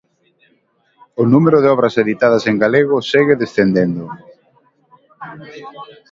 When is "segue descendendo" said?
3.11-4.03